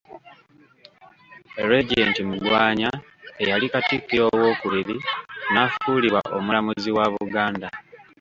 Regent 1.69 2.15
Mugwanya 2.29 2.91
eyali 3.41 3.67
Katikkiro 3.73 4.25
ow'okubiri, 4.35 4.95
n'afuulibwa 5.51 6.21
Omulamuzi 6.37 6.89
wa 6.97 7.05
Buganda. 7.13 7.67